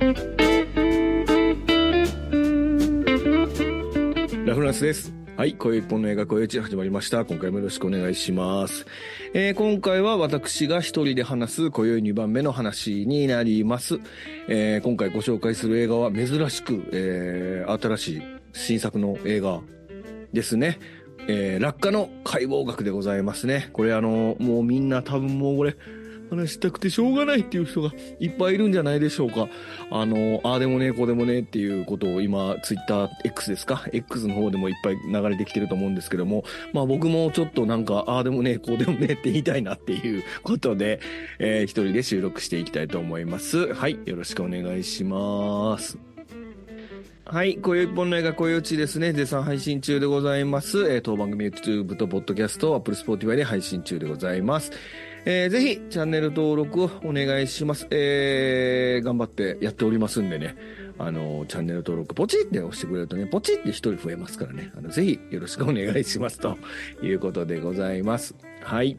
[0.00, 0.04] ラ
[4.54, 5.12] フランスです。
[5.36, 7.24] はい、今宵一本の映画、今宵一始まりました。
[7.24, 8.86] 今回もよろしくお願いします。
[9.34, 13.98] えー今回は私が一人で話す今宵二番目の話になります。
[14.46, 18.22] えー今回ご紹介する映画は珍しく、えー新しい
[18.52, 19.62] 新作の映画
[20.32, 20.78] ですね。
[21.26, 23.70] えー落下の解剖学でございますね。
[23.72, 25.76] これあの、もうみんな多分もうこれ、
[26.30, 27.90] 話したくてしょうがないっていう人が
[28.20, 29.48] いっぱいいるんじゃないでしょうか。
[29.90, 41.00] あの、ああでもね、こうでもねっていうことを今、ツイッター X ですか ?X の方でもいっぱい流れてきてると思うんですけども、まあ僕もちょっとなんか、ああでもね、こうでもねって言いたいなっていうことで、
[41.38, 43.74] えー一人で収録していきたいと思います。
[43.74, 45.98] はい、よろしくお願いします。
[47.30, 47.58] はい。
[47.58, 49.12] 今宵一本の映画、今宵ちですね。
[49.12, 50.90] 絶賛配信中でございます。
[50.90, 54.72] えー当番組 YouTube と Podcast、Apple Spotify で配信中でございます。
[55.24, 57.86] えーぜひ、チャンネル登録をお願いします。
[57.90, 60.56] えー頑張ってやっておりますんでね。
[60.98, 64.72] あの、チャンネル登録、ポチって押してくれるとね、ポチって一人増えますからね。
[64.76, 66.40] あの、ぜひ、よろしくお願いします。
[66.40, 66.56] と
[67.02, 68.34] いうことでございます。
[68.62, 68.96] はい。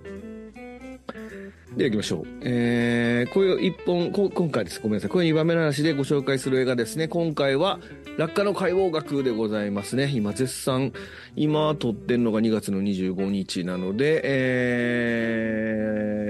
[1.76, 2.28] では行きましょう。
[2.42, 4.80] えー、こういう一本、こ今回です。
[4.82, 5.10] ごめんなさい。
[5.10, 7.08] こういう2番目の話でご紹介する映画ですね。
[7.08, 7.80] 今回は、
[8.18, 10.12] 落下の解剖学でございますね。
[10.12, 10.94] 今、絶賛、
[11.36, 15.90] 今撮ってんのが2月の25日なので、え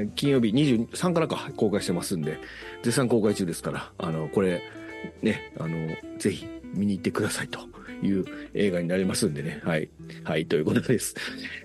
[0.09, 2.37] ー、金曜日23からか公開してますんで、
[2.83, 4.61] 絶賛公開中ですから、あの、これ、
[5.21, 5.87] ね、あの、
[6.17, 7.59] ぜひ見に行ってくださいと
[8.01, 9.61] いう映画になりますんでね。
[9.63, 9.89] はい。
[10.23, 11.15] はい、ということです。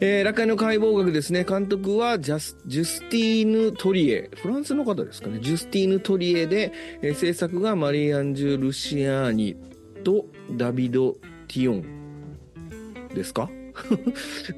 [0.00, 1.44] えー、落下の解剖学ですね。
[1.44, 4.30] 監督はジャス、ジュスティーヌ・トリエ。
[4.36, 5.38] フランスの方ですかね。
[5.40, 9.56] ジュスティーヌ・トリエで、えー制作がマリー・アンジュ・ルシアーニ
[10.02, 11.12] とダビド・
[11.48, 11.84] ティオン
[13.14, 13.48] ですか？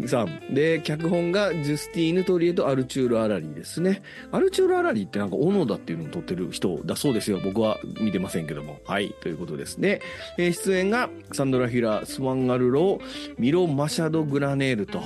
[0.06, 4.02] さあ、で、脚本がジュスティーヌ・トリエとアルチュール・アラリーですね。
[4.30, 7.40] アルチュール・アラリーってなんか、オノダっていうのを撮ってる人だそうですよ。
[7.42, 8.78] 僕は見てませんけども。
[8.84, 10.00] はい、ということですね。
[10.38, 15.02] えー出演がサンドラ・ヒラ、スワンガルロー、ミロ・マシャド・グラネールと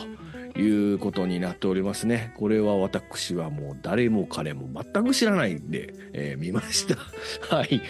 [0.58, 2.32] いうことになっておりますね。
[2.36, 6.96] これは私はもう誰も彼も全く知らないんで、えー見ました。
[7.54, 7.80] はい。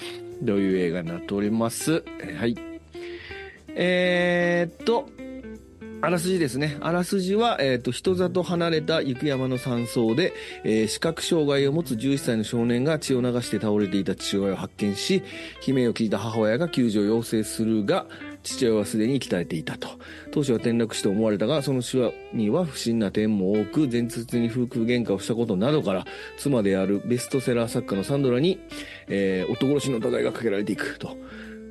[0.43, 2.03] どういう映画になっております。
[2.23, 2.56] えーはい。
[3.75, 5.09] えーっと、
[6.03, 6.78] あらすじですね。
[6.81, 10.33] あらすじは、えっ、と、人里離れた雪山の山荘で、
[10.65, 15.22] えー視覚障害を持つ11歳の少年が血を流して倒れていた父親を発見し、
[15.66, 18.06] 悲鳴を聞いた母親が救助を要請するが、
[18.43, 19.88] 父親はすでに鍛えていたと。
[20.31, 21.99] 当初は転落死と思われたが、その死
[22.32, 26.06] には不審な点も多く、前日に夫婦喧嘩をしたことなどから、
[26.38, 28.59] 妻であるベストセラー作家のサンドラに、
[29.09, 31.19] えー夫殺しの疑いがかけられていくと。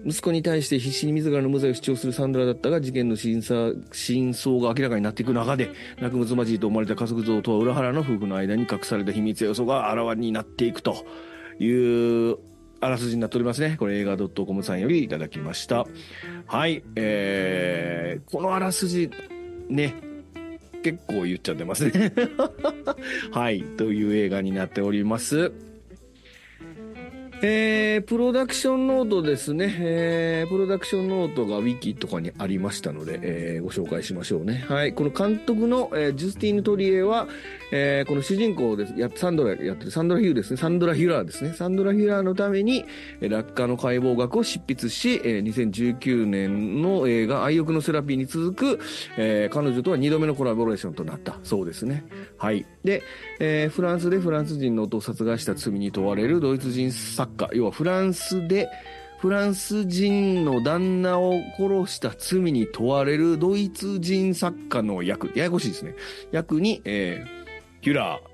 [0.05, 11.05] 息子に対して必死に自らの無罪を主張するサンドラだったが、事件の真相が明らかになっていく中で、泣くむつまじいと思われた家族像とは裏腹の夫婦の間に隠された秘密や要素があらわになっていくと
[11.59, 12.37] いう、
[12.81, 13.75] あらすじになっておりますね。
[13.77, 15.85] これ映画 .com さんよりいただきました。
[16.45, 19.09] はい、えー、このあらすじ、
[19.67, 19.95] ね、
[20.81, 22.13] 結構言っちゃってますね。
[23.31, 25.51] はい、という映画になっております。
[27.41, 29.73] えー、プロダクションノートですね。
[29.79, 34.65] えー、プロダクションノートがウィキとかにありましたので、えー、ご紹介しましょうね。
[34.67, 34.93] はい。
[34.93, 37.29] この監督の、えジュスティーヌ・トリエは、
[37.71, 38.93] えー、この主人公です。
[38.97, 40.57] や、サンドラやってる、サンドラ・ヒューですね。
[40.57, 41.53] サンドラ・ヒュラーですね。
[41.53, 42.85] サンドラ・ヒューラーのために、
[43.21, 48.79] 落下の解剖学を執筆し、えー、2019年の映画、愛欲のセラピーに続く、
[49.17, 51.37] えー、彼女とは2度目のコラボレーションとなった。
[51.43, 52.05] そうですね。
[52.37, 52.65] はい。
[52.83, 53.03] で、
[53.39, 58.67] えーフランスでフランス人の夫を殺害した罪に問われるドイツ人作家、要はフランスで、
[59.19, 65.95] フランス人の旦那を殺した罪に問われるドイツ人作家の役、ややこしいですね。
[66.31, 67.38] 役に、えー
[67.81, 68.29] ヒュラー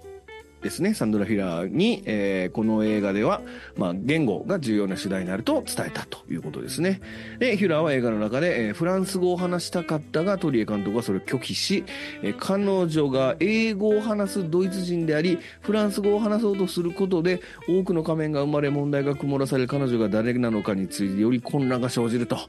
[0.63, 3.41] ですね、サンドラ・ヒュラーに、えーこの映画では、
[3.77, 7.01] まあ、言語が重要な主題になると伝えたということですね。
[7.37, 11.83] で、ヒュラーは映画の中で、えーフランス語を話したかったが、トリエ監督はそれを拒否し、
[12.23, 22.39] えー彼女が英語を話すドイツ人であり、フランス語を話そうとすることで、多くの仮面が生まれ問題が曇らされ、彼女が誰なのかについてより混乱が生じると。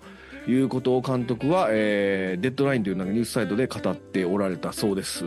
[0.48, 5.24] いうことを監督は、えーデッドラインというなんかニュースサイトで語っておられたそうです。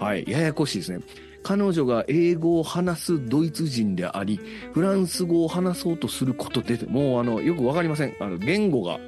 [0.00, 0.24] はい。
[0.26, 1.00] ややこしいですね。
[1.42, 4.40] 彼女が英語を話すドイツ人であり、
[4.72, 8.14] フランス語を話そうとすることで、もうあの、よくわかりません。
[8.18, 8.98] あの、言語が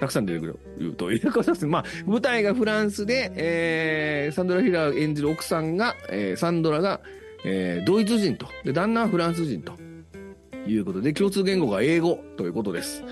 [0.00, 0.46] たくさん出てく
[0.78, 1.66] るということです。
[1.66, 7.00] まあ、舞台がフランスで、えー、サンドラ・ヒラー演じる奥さんが、えー、サンドラが、
[7.44, 8.46] えー、ドイツ人と。
[8.64, 9.72] で、旦那はフランス人と。
[10.66, 13.02] いうことで、共通言語が英語ということです。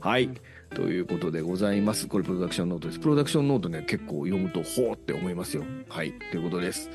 [0.00, 0.28] はい。
[0.74, 2.06] ということでございます。
[2.06, 3.00] これプロダクションノートです。
[3.00, 5.64] プロダクションノートね、結構読むと、ほーって思いますよ。
[5.88, 6.12] はい。
[6.30, 6.90] ということです。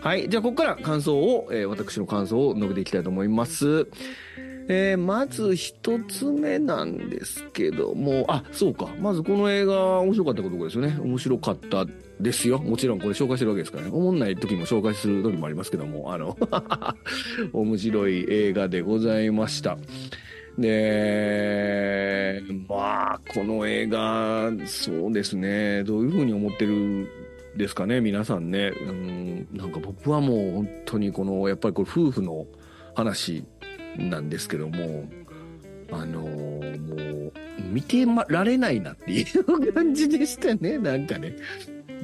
[0.00, 0.28] はい。
[0.28, 3.86] じゃあ、ここから感想を、えー私の感想を述べていきたいと思います。
[4.68, 8.88] えー、まず一つ目なんですけども、あ、そうか。
[8.98, 10.98] まずこの映画面白かったことですよね。
[11.00, 11.86] 面白かった
[12.20, 12.58] ですよ。
[12.58, 13.90] もちろんこれ紹介してるわけですからね。
[13.92, 16.36] 思んない時も紹介する時もありますけども、あの
[17.52, 19.78] 面白い映画でございました。
[20.58, 25.84] で、まあ、この映画、そうですね。
[25.84, 27.08] どういうふうに思ってる
[27.56, 28.72] ですかね、皆さんね。
[28.80, 32.46] うん、なんか僕はもう本当にこの、やっぱりこれ夫婦の
[32.94, 33.44] 話
[33.96, 35.08] なんですけども、
[35.90, 37.32] あのー、もう、
[37.72, 41.36] 見てられないなっていう感じでしたね、なんかね。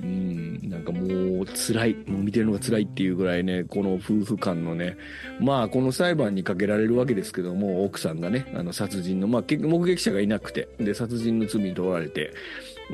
[0.03, 0.42] うん、
[0.73, 4.97] なんかもう辛い、もう見てるのが辛いっていうぐらいね、この夫婦間のね、
[5.39, 12.33] まあこの裁判にかけられるわけですけども、奥さんがね、あの殺人の、まあ結局目撃者がいなくて、で、殺人の罪に問われて、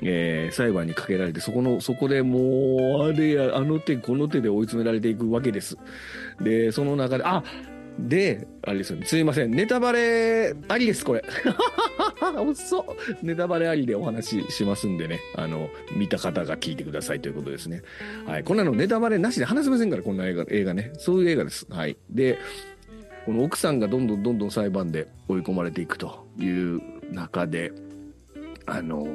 [0.03, 5.77] えー、裁判にかけられて、そこの、そこでもう、あれや、あの手、この手で追い詰められていくわけです。
[6.41, 7.43] で、その中で、あ、
[7.99, 9.07] で、あれですよね。
[9.07, 9.51] すいません。
[9.51, 11.25] ネタバレありです、これ。
[12.39, 12.85] 遅っ。
[13.23, 15.21] ネタバレありでお話ししますんでね。
[15.35, 17.83] あの、見た方が聞いてくださいということですね。
[18.27, 18.45] はい。
[18.45, 20.93] こんなのネタバレなしで話せませんから、こんな映画、映画ね。
[20.99, 21.67] そういう映画です。
[21.71, 21.97] はい。
[22.11, 22.39] で、
[23.27, 26.81] この奥さんがどんどんどんどん裁判で追い込まれていくという
[27.13, 27.73] 中で、
[28.67, 29.07] あの、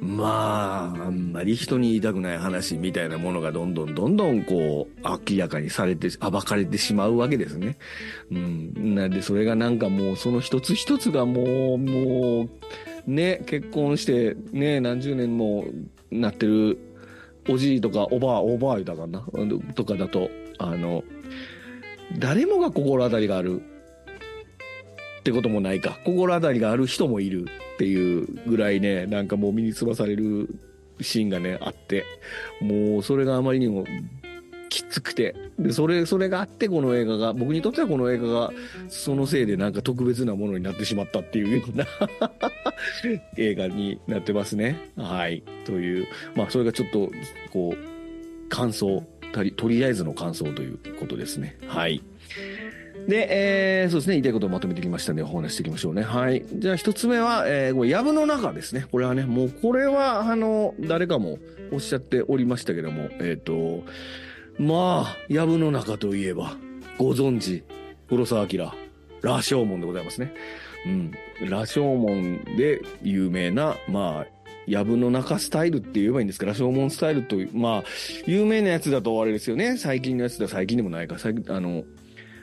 [0.00, 7.78] まあ、あんまり人に言いたくない話みたいなものがどんどんどんどんこう、明らかにされて、暴かれてしまうわけですね。
[8.30, 8.94] うん。
[8.94, 12.48] なんで、それがなんかもう、その一つ一つがもう、も
[13.06, 15.66] う、ね、結婚して、ね、何十年も
[16.10, 16.78] なってる、
[17.48, 19.26] おじいとか、おばあ、おばあ言うたかな、
[19.74, 21.04] とかだと、あの、
[22.18, 23.62] 誰もが心当たりがある
[25.20, 25.98] ってこともないか。
[26.04, 27.46] 心当たりがある人もいる
[27.76, 30.48] っていうぐらいね、なんかもう身につまされる
[31.00, 32.04] シーンがね、あって、
[32.60, 33.84] もうそれがあまりにも
[34.70, 38.52] きつくて、で、それ、それがあってこの映画が、僕にとってはこの映画が、
[38.88, 41.86] そのせいでなんか特別なものになってしまったっていうような
[43.36, 44.90] 映画になってますね。
[44.96, 45.42] はい。
[45.64, 47.10] という、まあそれがちょっと、
[47.50, 49.04] こう、感想、
[49.56, 51.58] とりあえずの感想ということですね。
[51.66, 52.02] はい。
[53.08, 56.02] で、えー、そうですね、言いたいことをまとめてきましたので、お話していきましょうね。
[56.02, 56.44] はい。
[56.54, 58.86] じゃあ一つ目は、えー、これ、藪の中ですね。
[58.90, 61.38] これはね、もうこれは、あの、誰かも
[61.72, 63.84] おっしゃっておりましたけども、えっ、ー、と、
[64.58, 66.56] まあ、藪の中といえば、
[66.98, 67.62] ご存知、
[68.08, 68.72] 黒澤明、
[69.22, 70.32] 羅生門でございますね。
[70.86, 71.12] うん。
[71.48, 74.26] 羅生門で有名な、まあ、
[74.66, 77.84] 藪の中スタイルって言えばいいんですか羅生門スタイルと、まあ、
[78.26, 79.76] 有名なやつだとあれですよね。
[79.76, 81.84] 最近のやつだ、最近でもないか、最近、あの、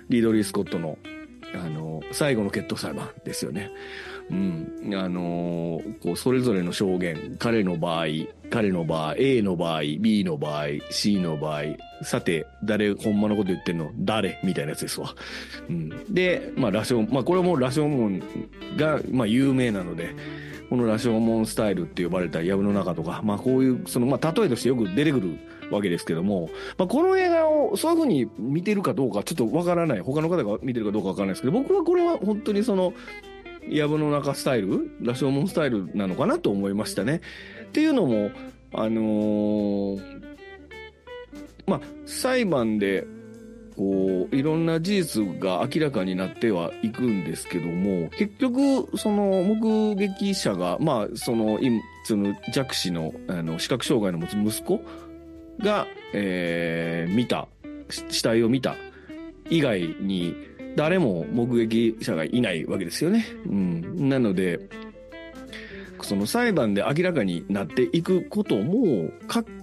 [0.10, 0.98] リードリー・スコットの、
[1.56, 3.72] あの、最後の決闘裁判ですよね。
[4.30, 4.94] うん。
[4.96, 8.06] あのこう、それぞれの証言、彼の場合、
[8.50, 11.64] 彼の場合、A の場合、B の場合、C の場合、
[12.04, 13.92] さて、誰、ほんまのこと言ってんの？
[14.00, 15.14] 誰みたいなやつですわ。
[15.70, 16.14] うん。
[16.14, 18.22] で、まあ、羅生、まあ、これも羅生門
[18.78, 20.16] が、まあ、有名なので、
[20.70, 25.38] この羅生門スタイルって呼ばれた藪の中とか、まあこういう、その、まあ例えとしてよく出てくる
[25.72, 30.00] わけですけども、まあこの映画をそういうふうに見てるかどうかちょっとわからない。
[30.00, 32.94] 他の方が見てるかどうかわからないですけど、僕はこれは本当にその、
[33.70, 37.22] 藪の中スタイル羅生門スタイルなのかなと思いましたね。
[37.64, 38.32] っていうのも、
[38.74, 40.24] あのー、
[41.66, 43.08] まあ、裁判で
[43.76, 51.60] こう、いろんな事実が明らかになってはいくんですけども、結局、その、目撃者が、まあ、その、
[52.06, 54.82] その弱視の、あの、視覚障害の持つ息子
[55.60, 57.48] が、えー、見た、
[57.90, 58.76] 死体を見た
[59.50, 60.36] 以外に、
[60.76, 63.26] 誰も目撃者がいないわけですよね。
[63.46, 64.10] うん。
[64.10, 64.60] なので、
[66.02, 69.10] その裁判で明らかになっていくことも、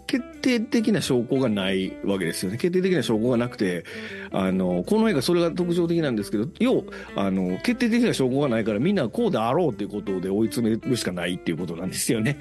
[0.07, 2.59] 決定的な証拠がないわけですよね。
[2.59, 3.85] 決定的な証拠がなくて、
[4.33, 12.39] あの、この映画それが特徴的なんですけど、要、あの、決定的な証拠がないからみんなこうであろうっていうことで追い詰めるしかないっていうことなんですよね。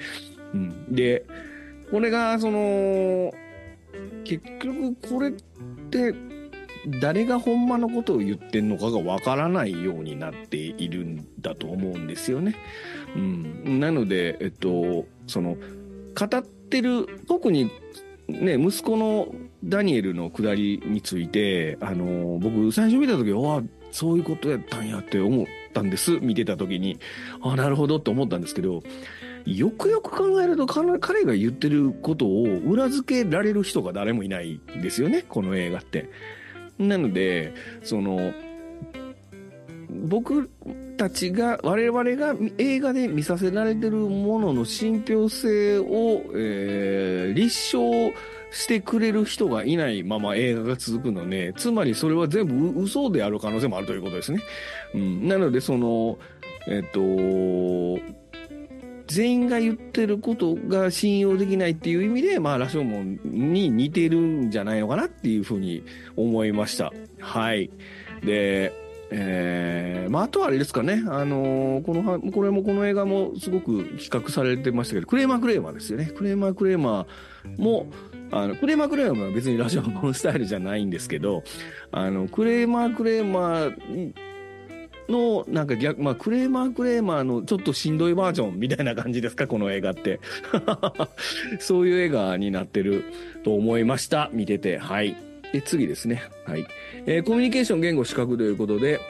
[0.54, 0.94] うん。
[0.94, 1.24] で、
[1.90, 3.32] これが、その、
[4.24, 5.32] 結局これっ
[5.90, 6.14] て、
[7.00, 12.54] 誰がほんまのことを言ってんのかがわからないようになっているんだと思うんですよね。
[13.14, 13.80] うん。
[13.80, 15.56] なので、えっと、その、
[16.14, 17.70] 語ってる、特に
[18.28, 19.28] ね、息子の
[19.64, 26.18] ダニエルのくだりについて、あの、僕最初見た時、あそういうことやったんやって思ったんです。
[26.20, 26.98] 見てた時に。
[27.42, 28.82] あなるほどって思ったんですけど、
[29.46, 36.08] よくよく考えると彼が言ってることを裏付けられる人が誰もいないんですよね、この映画って。
[36.78, 38.32] なので、その、
[39.90, 40.48] 僕
[40.96, 48.12] たちが、我々が映画で見させられてるものの信憑性を、えー、立証
[48.50, 54.40] してくれる人がいないまま映画が続くので、つまりそれは全部嘘である可能性もあるということですね。
[54.94, 55.28] うん。
[55.28, 56.18] なので、その、
[56.66, 57.00] えっと、
[59.10, 65.82] 全員が言ってることが信用できないっていう意味で、まあ、ラショモンに似てるんじゃないのかなっていうふうに
[66.16, 66.92] 思いました。
[67.18, 67.70] はい。
[68.22, 68.72] で、
[69.10, 76.12] えー、まあ、あとはあれですかね、あのー、この、これもこの映画もすごく比較されてましたけど、クレーマークレーマーですよね。
[76.16, 77.88] クレーマークレーマーも、
[78.30, 81.42] あの、クレーマークレーマーは別にラジオのスタイルじゃないんですけど、
[81.90, 84.14] あの、クレーマークレーマー
[85.08, 90.20] の、なんか逆、まあ、クレーマークレーマーのちょっとしんどいバージョンみたいな感じですか、 この映画って。
[91.58, 93.04] そういう映画になってる
[93.44, 94.30] と思いました。
[94.32, 94.78] 見てて。
[94.78, 95.16] はい。
[95.52, 96.22] で、次ですね。
[96.44, 96.66] はい。
[97.06, 99.00] えー、コミュニケーション言語資格ということで、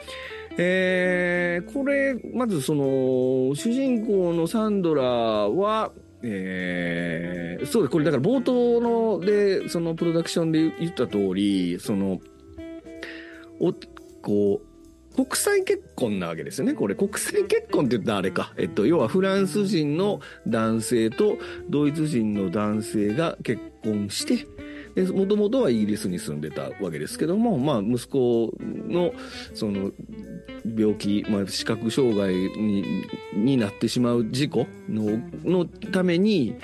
[0.57, 5.91] えー、これ、まずその、主人公のサンドラは、
[6.23, 7.91] えー、そうです。
[7.91, 12.19] これだから冒頭ので、そのプロダクションで言った通り、その、
[13.59, 13.73] お、
[14.21, 14.70] こう、
[15.15, 16.73] 国際結婚なわけですよね。
[16.73, 18.53] これ、国際結婚って言ったらあれか。
[18.57, 21.37] えっと、要はフランス人の男性と
[21.69, 24.47] ドイツ人の男性が結婚して、
[24.95, 29.13] で、もともとはイギリスに住んでたわけですけども、まあ、息子の、
[29.53, 29.91] その、
[30.77, 32.83] 病気、まあ、視覚障害に
[33.33, 36.55] になってしまう事故ののために、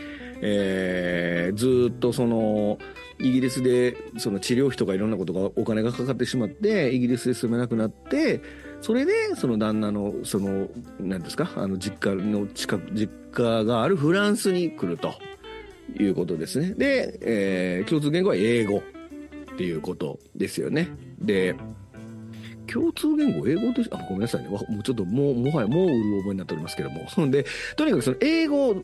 [0.41, 2.77] えー、ずっとその、
[3.19, 8.41] イギリスでその治療費とかいろんなことがお金がかかってしまって、イギリスで住めなくなって、
[8.81, 10.67] それでその旦那のその
[10.99, 15.13] 何ですかあの実家の近く実家があるフランスに来ると。
[15.99, 16.73] いうことですね。
[16.77, 20.89] で、えー、共通言語は英語っていうことですよね。
[21.19, 21.55] で、
[22.71, 24.49] 共通言語、英語として、あ、ごめんなさいね。
[24.49, 27.07] もうちょっともう、もはやもううる覚えになっておりますけども。
[27.31, 27.45] で、
[27.75, 28.83] とにかくその英語、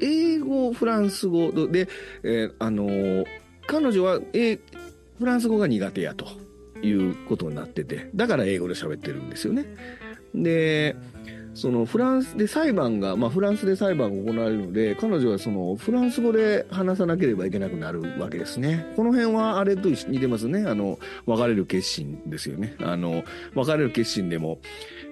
[0.00, 1.88] 英語、フランス語で、
[2.22, 3.24] えー、あのー、
[3.66, 4.58] 彼女は、え
[5.18, 6.26] フランス語が苦手やと
[6.82, 9.66] いうことになってて、だから英語で喋ってるんですよね。
[10.34, 10.96] で、
[11.54, 18.92] そのフランスで裁判が、まあ、フランスで裁判が行われるので、彼女はそのフランス語で話さなければいけなくなるわけですね。
[18.96, 20.64] この辺はあれと似てますね。
[20.66, 22.76] あの、別れる決心ですよね。
[22.80, 23.24] あの、
[23.54, 24.58] 別れる決心でも、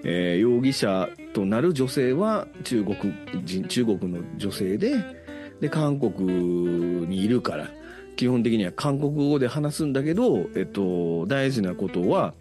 [0.03, 2.95] えー、容疑者となる女性は中国
[3.43, 4.95] 人、中国の女性で、
[5.59, 6.25] で、韓国
[7.05, 7.69] にいるから、
[8.19, 12.33] 基本的には韓国語で話すんだけど、えっと、大事なことは、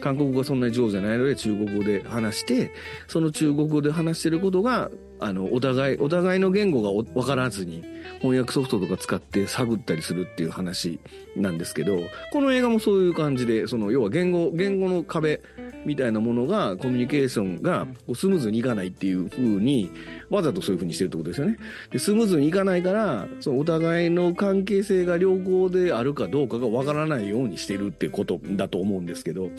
[0.00, 2.70] 韓国語がそんなに上手じゃないので中国語で話して、
[3.06, 4.90] その中国語で話してることが、
[5.20, 7.84] あの、お互い、お互いの言語が分からずに、
[8.20, 11.00] 翻訳ソフトとか使って探ったりするっていう話
[11.36, 11.98] なんですけど、
[12.32, 15.42] この映画もそういう感じで、その、要は言語、言語の壁
[15.84, 19.90] みたいなものが、コミュニケーションがスムーズにいかないっていう風に、
[20.30, 21.58] わざとそういう風にしてるってことですよね。
[21.90, 29.50] で、スムーズにいかないから、そのお互いの関係性が良好であるかどうかがわからないようにしてるってことだと思うんですけど、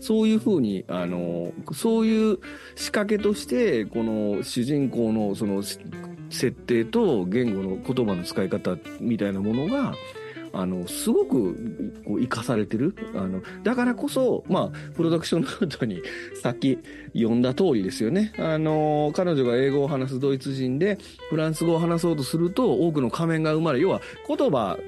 [0.00, 2.38] そういう風に、あの、そういう
[2.74, 9.94] 仕掛けとして、この主人公のその設定と言語の言葉の使い方みたいなものが、
[10.58, 11.54] あの、すごく、
[12.04, 12.94] こう、生かされてる。
[13.14, 16.02] あの、だからこそ、まあ、プロダクションの後に、
[16.42, 16.78] さっき
[17.14, 18.32] 読んだ通りですよね。
[18.38, 20.98] あの、彼女が英語を話すドイツ人で、
[21.30, 24.78] フランス語を話そうとすると、多くの仮面が生まれ、要は、言葉、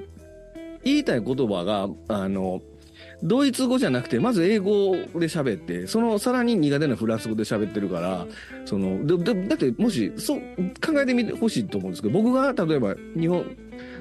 [0.84, 2.62] 言いたい言葉が、あの、
[3.22, 8.26] ドイツ語じゃなくて、まず英語で喋って、そのさらに苦手なフランス語で喋ってるから、
[8.64, 10.40] その、だだってもし、そう、
[10.84, 13.44] 考えてみてほしいと思うんですけど、僕が例えば日本、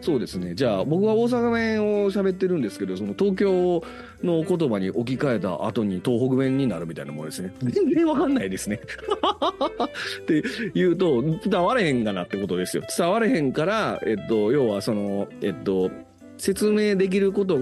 [0.01, 0.53] そうですね。
[0.53, 3.83] じゃあ、僕は大阪弁を喋ってるんですけど、その東京
[4.23, 7.53] の言葉に置き換えた後に東北弁になるみたいなものですね。
[7.63, 8.79] 全然わかんないですね。
[10.21, 10.43] って
[10.75, 12.83] 言うと、伝われへんがなってことですよ。
[12.95, 15.89] 伝われへんから、えっと、要はその、えっと、
[16.37, 17.59] 説明できること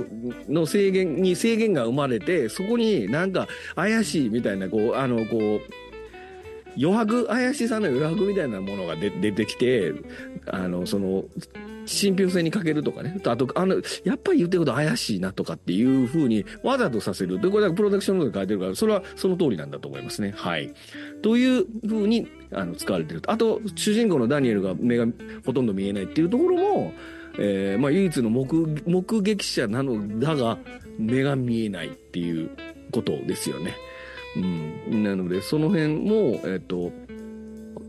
[0.49, 5.61] の制限に制限が生まれて、そこになんか怪しいみたいな、こう、あの、こう、
[6.77, 9.93] 余白、怪しさの余白みたいなものが出てきて、
[10.47, 11.25] あの、その、
[11.85, 13.19] 信憑性に欠けるとかね。
[13.25, 17.39] あと、あの、やっぱり言ってること怪しいなとかっていうふうにわざとさせる。
[17.39, 20.33] で、これはプロダクションので書いてるから、それはその通りなんだと思いますね。
[20.35, 20.73] はい。
[21.21, 23.21] というふうに、あの、使われてる。
[23.27, 25.05] あと、主人公のダニエルが目が
[25.45, 26.93] ほとんど見えないっていうところも、
[27.37, 30.57] えー、まあ、唯一の目撃者なのだが、
[30.97, 32.49] 目が見えないっていう
[32.91, 33.75] ことですよね。
[34.89, 35.03] うん。
[35.03, 36.91] なので、その辺も、えっ、と、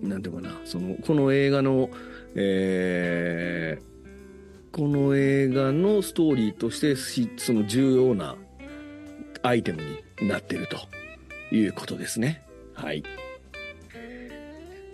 [0.02, 1.90] なんていうかな、その、この映画の、
[2.34, 6.96] えー、この映画のストーリーとして
[7.38, 8.36] その重要な
[9.42, 9.80] アイテム
[10.20, 10.76] になってると
[11.54, 12.42] いうことですね。
[12.74, 13.02] はい。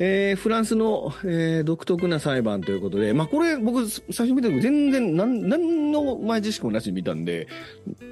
[0.04, 7.47] えー、フランスの、えー、独特な裁判ということで、まあこれ僕最初見た時全然なん、の前知識もなしに見たんで、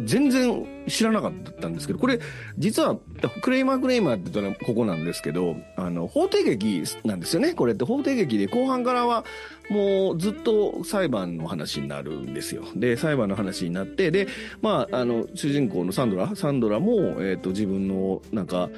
[0.05, 2.21] 全然知らなかったんですけど、これ
[2.59, 2.97] 実は
[3.43, 7.55] クレイマークレイマーって言ったらここなんですけど、あの、法廷劇なんですよね。
[7.55, 9.25] これって法廷劇で後半からは
[9.69, 12.63] もうずっと裁判の話になるんですよ。
[12.77, 14.29] で、裁判の話になって、で、
[14.63, 18.71] まあ、あの、主人公のサンドラ、サンドラも、えっ、ー、と、自分の、なんか、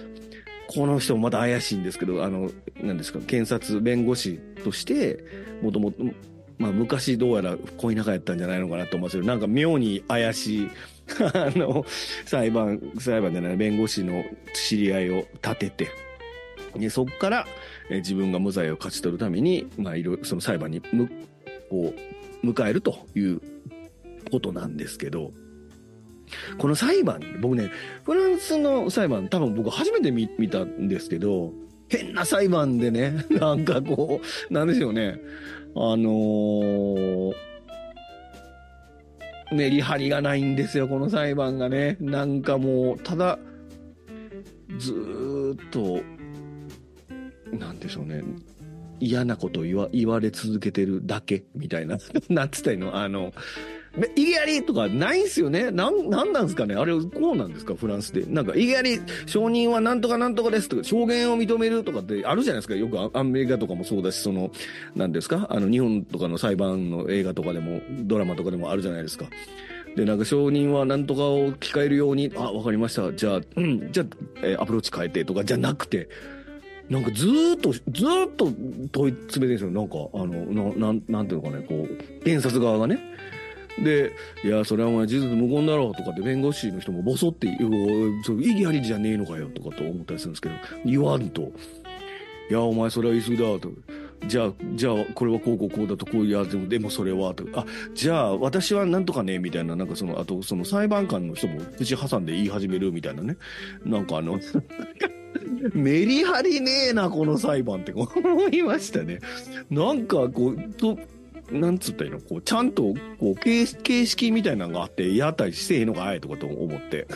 [0.75, 2.51] この人もまた怪しいんですけど、あの、
[2.83, 5.25] 何ですか、検察弁護士として、
[5.61, 6.03] もともと、
[6.59, 10.71] まあ昔どうやら恋仲やったんじゃないのかなと思うんですけど、なんか妙に怪しい、
[11.35, 11.85] あの、
[12.25, 14.25] 裁判、裁判じゃない、弁護士の
[14.55, 15.91] 知り合いを立てて、
[16.77, 17.47] で、そこから、
[17.91, 21.09] え自分が無罪を勝ち取るために、まあいろいろその裁判にむ、
[21.69, 21.93] こ
[22.43, 23.41] う、迎えるという
[24.31, 25.33] ことなんですけど、
[26.59, 27.71] この裁判、僕ね、
[28.05, 31.53] フランスの裁判、多分僕初めて見見たんですけど、
[31.89, 34.21] 変な裁判でね、 なんかこ
[34.51, 35.21] う、なんでしょうね、
[35.75, 37.35] あのー、
[39.53, 41.99] メリハリがないんですよ、この裁判がね。
[42.01, 43.39] なんかもう、ただ、
[44.79, 46.01] ずーっと、
[47.59, 48.23] なんでしょうね、
[48.99, 51.99] 嫌なこと言わ言われ続けてるだけみたいな、
[52.31, 53.33] なってたの、あの、
[54.17, 55.71] 意義ありとかないんすよね？
[55.71, 56.75] なん、なんなんすかね？
[56.75, 57.75] あれ、こうなんですか？
[57.75, 58.25] フランスで。
[58.27, 62.75] なんか、意義あり、承認はなんとかなんとかですとか、証言を認めるとかってあるじゃないですか？
[62.75, 64.51] よくアメリカとかもそうだし、その、
[64.95, 65.47] なんですか？
[65.51, 69.27] あの、日本とかの裁判の映画とかでも、ドラマとかでもあるじゃないですか。
[69.95, 73.13] で、なんか承認はなんとかを聞かえるように、あ、わかりました。
[73.13, 74.07] じゃあ、うん、じゃあ、
[74.43, 76.09] えー、アプローチ変えてとかじゃなくて、
[76.89, 78.51] なんかずーっと、ずーっと
[78.91, 79.71] 問い詰めてるんですよ。
[79.71, 82.99] なんか、あの、な、なん、なんていうのかね、こう、検察側がね。
[83.79, 84.13] で、
[84.45, 91.53] いや、それはお前事実無根だろうとかって弁護士の人もボソって言う、そう意義ありじゃねえのかよとかと思ったりするんですけど、言わんと、
[92.51, 93.71] いや、お前それは言い過ぎだと。
[94.27, 97.45] じゃあ、じゃあ、これはこうこうこうだとこういうやつでもそれはと。
[97.55, 97.65] あ、
[97.95, 103.37] じゃあ、私はなんとかね、みたいな、なんかその、あと、その裁判官の人も口挟んで言い始めるみたいなね。
[103.85, 104.39] なんかあの、
[105.75, 109.21] メリハリねえな、この裁判って思いましたね。
[109.71, 110.99] なんか、こう、と、
[111.51, 112.21] なんつったらいいの？
[112.21, 117.07] こう、ちゃんと、こう、形形式みたいなのがあって、やったりせえのがあえとかと思って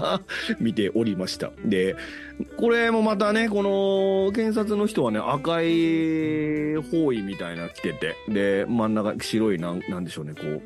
[0.60, 1.50] 見ておりました。
[1.64, 1.96] で、
[2.58, 10.62] これもまたね、この、検察の人はね、赤い包囲みたいな着てて、で、真ん中白いなん、なんでしょうね、こう、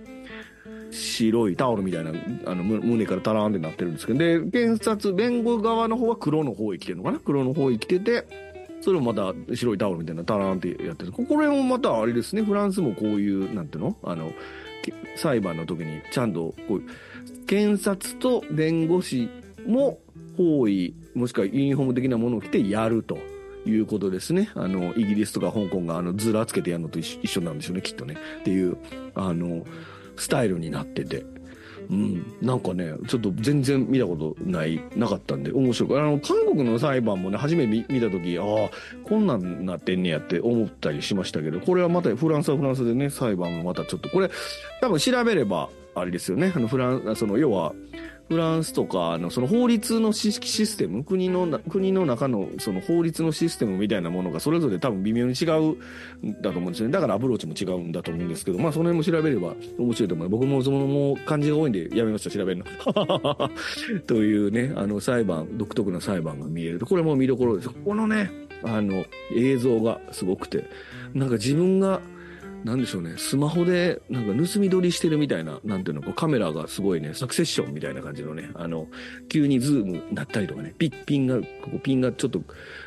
[0.91, 2.13] 白いタオルみたいな、
[2.47, 7.19] あの、胸からタラーンってなってるんですけど、で、検察、弁護側の方は黒の方へ来てるのかな？
[7.19, 8.52] 黒の方へ来てて、
[8.83, 11.13] それをまた白いタオルみたいなタラーンってやってる。
[11.13, 13.97] これもまたあれですね、フランスもこういう、なんていうの？
[14.03, 14.33] あの、
[15.17, 16.83] 裁判の時にちゃんと、こう、
[17.47, 19.31] 検察と弁護士
[19.67, 20.01] も
[20.37, 23.17] 包囲、もしくはユニフォーム的なものを着てやると。
[23.65, 24.51] いうことですね。
[24.57, 28.17] あの、イギリスとか香港があの、ずらつけてやるのと一緒なんでしょうね、きっとね。
[28.41, 28.77] っていう、
[29.15, 29.65] あの、
[30.17, 31.25] スタイルになってて。
[31.93, 36.01] うん、なんかね、ちょっと全然見たことない、なかったんで、面白く。
[36.01, 38.71] あの、韓国の裁判もね、初め見見た時、ああ、
[39.05, 44.31] こんなんなってんねやって思ったりしましたけど、これはまたフランスはフランスでね、裁判もまたちょっと、これ、
[44.81, 46.51] 多分調べれば、あれですよね。
[46.57, 47.75] あの、フラン、その、要は、
[48.29, 55.77] フランスとか、あの、その法律のシシステム、国の、国の中のその法律のシステムみたいなものがそれぞれ多分微妙に違う
[56.27, 56.93] んだと思うんですよね。
[56.93, 60.29] だからアプローチも違うんだと思うんですけど、まあその辺も調べれば面白いと思う。
[60.29, 63.51] 僕もそのもう漢字が多いんでやめました、調べるの。
[64.07, 66.81] というね、あの裁判、独特な裁判が見える。
[66.81, 67.71] これも見どころです。
[67.71, 68.31] このね、
[68.65, 69.05] あの、
[69.37, 70.65] 映像がすごくて、
[71.15, 72.01] なんか自分が
[72.65, 78.87] なんでしょうね、スマホでなんか盗み撮りしてるみたいな、なんていうの、こうカメラがすごいね、サクセッションみたいな感じのね、あの、
[79.29, 82.43] 急にズームなったりとかね、ピッ、ピンが、ここピンがちょっと、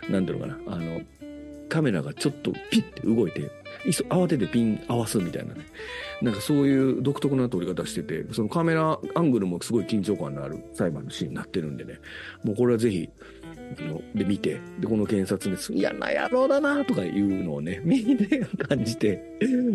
[0.09, 1.01] なんていうのかな、あの、
[1.67, 3.51] カメラがちょっとピッて動いて、
[3.85, 5.65] いそ慌ててピン合わすみたいなね。
[6.21, 11.99] なんかそういう独特な撮り方してて、そのカメラアングルもすごい緊張感のある裁判のシーンになってるんでね、
[12.43, 13.09] もうこれはぜひ、
[13.79, 15.73] ので見て、で、この検察です。
[15.73, 19.21] 嫌な野郎だなとかいうのをね、 見て感じて、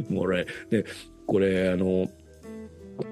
[0.09, 0.85] もう俺、で、
[1.27, 2.11] これ、あの、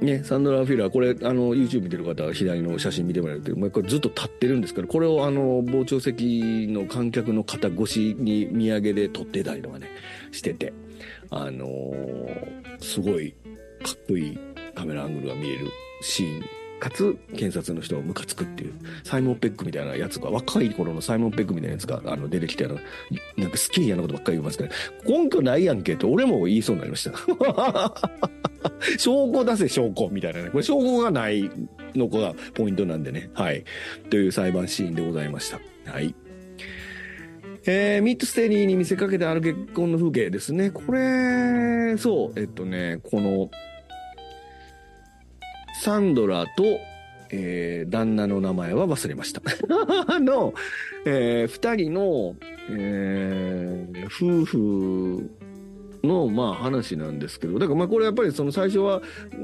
[0.00, 9.88] ね、サンドラ・フィラー、これ、あの、YouTube 見てる方は左の写真見てもらえると、これずっと立ってるんですけど、これをあの、傍聴席の観客の方越しに見上げで撮ってたりとかね、
[10.30, 10.72] してて、
[11.30, 13.32] あのー、すごい
[13.82, 14.38] かっこいい
[14.74, 15.70] カメラアングルが見える
[16.02, 22.78] シーンかつ、検察の人をムカつくっていう、サイモン・ペックみたいなやつが、若い頃のサイモン・ペックみたいなやつが、あの、出てきて、あの、
[23.36, 24.70] なんかスキーやなことばっかり言いますから、
[25.04, 27.12] 根拠ないやんけって俺も言いそうになりました。
[28.98, 30.50] 証拠出せ、証拠みたいなね。
[30.50, 31.50] これ証拠がない
[31.94, 33.30] のがポイントなんでね。
[33.34, 33.64] はい。
[34.10, 35.60] という裁判シーンでございました。
[35.90, 36.14] はい。
[37.66, 40.70] えー、ミッドステリーに見せかけてある結婚の風景ですね。
[40.70, 43.50] これ、そう、えっとね、この、
[45.80, 46.80] サンドラと、
[47.30, 49.40] えー、旦那の名前は忘れました。
[50.18, 50.54] の、
[51.06, 52.36] えー、二人の、
[52.70, 55.30] えー、夫婦
[56.02, 59.02] の、まあ話なんですけど、だからまあこれやっぱりその最初は、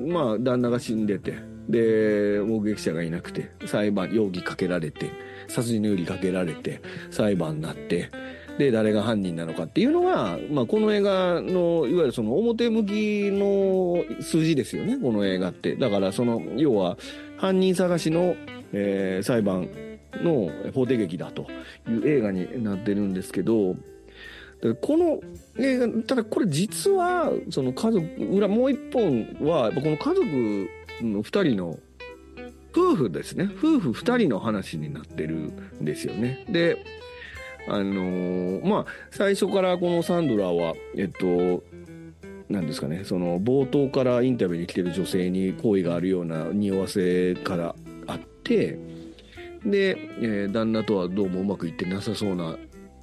[0.09, 1.35] まあ旦那が死んでて、
[1.69, 5.11] で、目撃者がいなくて、裁判、容疑かけられて、
[5.49, 8.11] 殺人の容疑かけられて、裁判になって、
[8.59, 15.77] で、誰が犯人なのかっていうのが、まあ、この映画の、いわゆるその表向きの数字ですよね、この映画って。
[15.77, 16.97] だから、その、要は、
[17.37, 18.37] 犯人探しの、
[18.73, 19.69] えー、裁判
[20.23, 21.47] の法廷劇だと
[21.89, 23.77] いう映画になってるんですけど、
[24.81, 25.21] この
[25.59, 30.69] 映画、ただこれ実は、その家族、裏、もう一本は、この家族
[31.03, 31.79] の二人の
[32.73, 33.51] 夫婦ですね。
[33.59, 36.45] 夫婦二人の話になってるんですよね。
[36.49, 36.79] で、
[37.69, 41.65] あのー、まあ、最初からこのサンドラーは、えっと、
[42.49, 47.75] なんですかね、その冒頭からインタビューに来てる女性に好意があるような匂わせから
[48.07, 48.79] あって、
[49.65, 52.57] で、えー、旦那とはどうもうまくいってなさそうな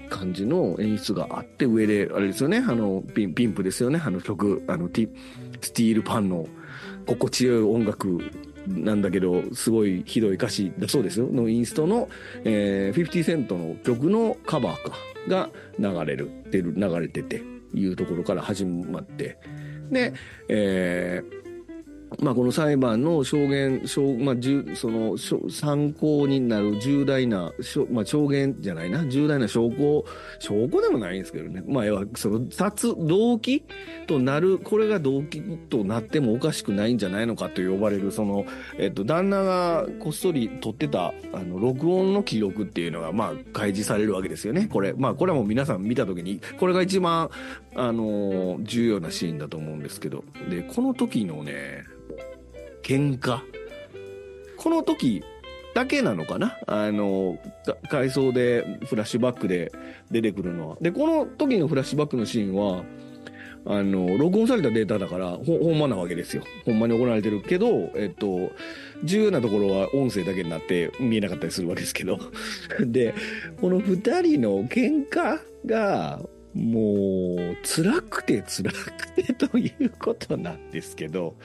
[0.10, 5.10] 感じの演出があって、上で、あれですよね、あの、ピン、ピンプですよね、あの曲、あの、ティ、
[5.62, 6.47] スティールパンの
[7.08, 8.19] 心地よい音楽
[8.67, 11.28] なんだけど、すごいひどい歌詞だそうですよ。
[11.32, 12.10] のインストの、
[12.43, 14.97] えー、50セントの曲のカバーか、
[15.28, 17.43] が流れる、てる、流れてて、
[17.74, 19.38] いうところから始まって、
[19.91, 20.13] で、
[20.47, 21.40] えー、
[22.19, 24.36] まあ、この裁判の証言、証まあ、
[24.76, 25.17] その
[25.50, 27.54] 参考になる重大な、
[27.89, 30.04] まあ、証言じゃないな、重大な証拠、
[30.39, 31.63] 証拠でもないんですけどね。
[31.65, 33.63] まあ、要は、その、殺、動機
[34.08, 38.45] となる、これが動機となってもおかしくないんじゃないのかと呼ばれる、その、
[38.78, 44.67] えっと、旦那がこっそり撮ってた、あの、録音の記録っていうのが、まあ、開示されるわけですよね。
[44.69, 47.30] これ、まあ、これはもう皆さん見たときに、これが一番、
[47.74, 50.26] あの、重要なシーンだと思うんですけど。
[50.50, 51.86] で、この時のね、
[52.91, 53.39] 喧嘩
[54.58, 55.23] この時
[55.73, 56.58] だけなのかな？
[56.67, 57.39] あの、
[57.89, 59.71] 回想でフラッシュバックで
[60.12, 60.77] 出てくるのは。
[60.82, 62.84] で、この時のフラッシュバックのシーンは、
[63.65, 66.43] あの、録音されたデータだから、ほ、ほんまなわけですよ。
[66.65, 68.51] ほんまに行われてるけど、えっと、
[69.06, 72.19] 重要なところは音声だけになって見えなかったりするわけですけど。
[72.86, 73.13] で、
[73.62, 76.19] この二人の喧嘩が、
[76.54, 81.38] もう、辛くて辛くてということなんですけど、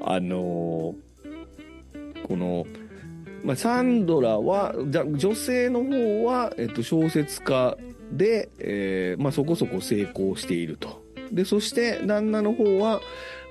[0.00, 2.66] あのー、この、
[3.44, 4.74] まあ、サンドラは、
[5.16, 7.76] 女性の方は、えっと、小説家
[8.10, 11.04] で、えー、まあ、そこそこ成功していると。
[11.30, 13.00] で、そして、旦那の方は、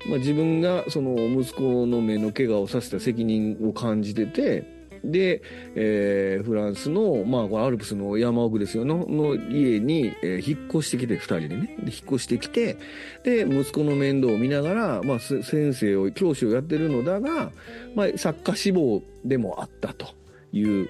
[0.09, 4.72] まあ、自分が、その、息子の目の怪我をさせた責任を感じてて、
[5.03, 5.41] で、
[5.75, 11.75] えー、フランスの、まあ、アルプスの山奥ですよの、の家に、えー、引っ越してきて、二人でね。
[11.79, 12.77] で、引っ越してきて、
[13.23, 17.51] で、息子の面倒を見ながら、まあ、先生を、教師をやってるのだが、
[17.95, 20.07] まあ、作家志望でもあったと
[20.53, 20.89] いう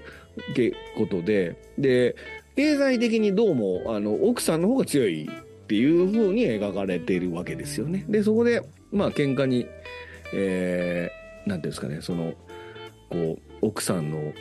[0.97, 2.15] ことで、で、
[2.55, 8.05] 経済的にどうも、あの、奥さんの方が強いっていう風に描かれているわけですよね。
[8.07, 9.65] で、そこで、まあ、喧嘩に、
[10.35, 12.33] えー、なんていうんですかね、その、
[13.09, 14.33] こう、奥さんの、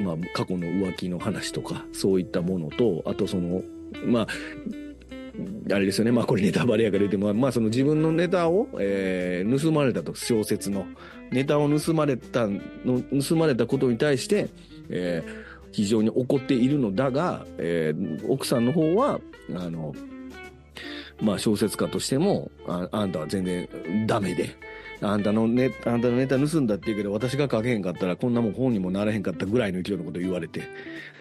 [0.00, 3.62] まあ、過去の浮気の話とか、そういったものと、あとその、
[4.04, 4.26] まあ、
[5.72, 6.12] あれですよね。
[6.12, 10.86] まあこれネタバレやから言っても、まあその自分のネタを、えー、盗まれたと、小説の。
[11.30, 12.60] ネタを盗まれたの、
[13.22, 14.50] 盗まれたことに対して、
[14.90, 15.32] えー、
[15.72, 19.20] 非常に怒っているのだが、えー、奥さんの方は、
[19.54, 19.94] あの、
[21.20, 24.50] まあ小説家としても、ああんたは全然ダメで、
[25.02, 30.62] あんたのネあんたのネタ盗んだって言うけど、私が書けへんかったら、こんなもん本にもならへんかったぐらいの勢いのこと言われて。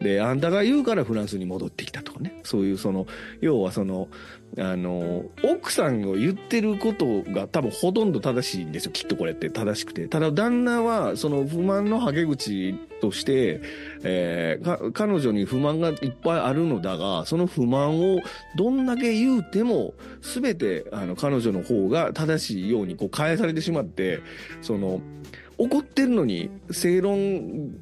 [0.02, 2.40] で、あんたが言うからフランスに戻ってきたとかね。
[2.44, 3.08] そういうその、
[3.42, 4.10] 要はその、
[4.58, 8.92] あの、奥さんが言ってることが多分ほとんど正しいんですよ。
[8.92, 10.08] きっとこれって正しくて。
[10.08, 13.62] ただ旦那は、その不満のはけ口として、
[14.04, 18.20] えー、彼女に不満がいっぱいあるのだが、その不満を
[18.56, 24.22] どんだけ言うても、すべて、あの、彼女の方が正しいようにこう返されてしまって、
[24.62, 25.02] その、
[25.58, 27.76] 怒ってるのに正論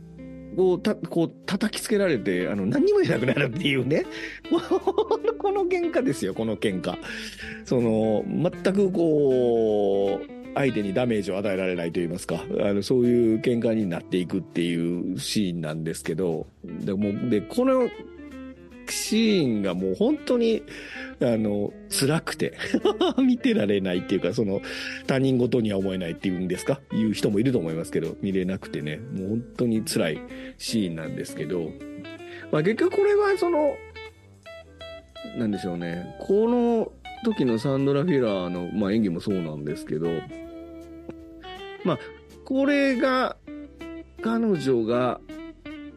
[0.58, 4.05] をた、こう、叩きつけられて、あの、何にも言えなくなるっていうね。
[4.49, 6.97] この喧嘩ですよ、この喧嘩。
[7.65, 17.89] その、全くこう、相手にダメージを与えられないと言いますか、あの、そういう喧嘩になっていくっていうシーンなんですけど、でも、で、この
[18.91, 20.63] シーンがもう本当に、
[21.21, 22.57] あの、辛くて
[23.23, 24.62] 見てられないっていうか、その、
[25.07, 30.21] 他人事には思えないっていうんですかいう人もいると思いますけど、見れなくてね、もう本当に辛い
[30.57, 31.71] シーンなんですけど、
[32.51, 33.75] まあ結局これはその、
[35.38, 36.15] なんでしょうね。
[36.19, 36.91] この
[37.23, 40.08] 時のサンドラ・フィラーの、まあ、演技もそうなんですけど、
[41.84, 41.99] まあ、
[42.45, 43.38] これが、
[44.21, 45.21] 彼女が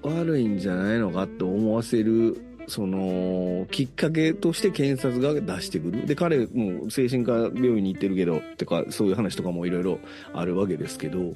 [0.02, 2.36] 悪いんじゃないのかと思わせる、
[2.68, 6.06] その、きっかけとして検察が出してくる。
[6.06, 9.98] で、彼も精神科病院に行ってるけど、てか、そういう話とかもいろいろ
[10.32, 11.32] あるわけですけど、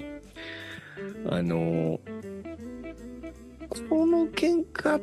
[1.28, 2.00] あの、
[3.88, 5.00] この喧嘩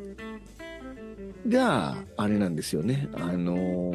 [1.50, 3.10] が、あれなんですよね。
[3.14, 3.94] あの、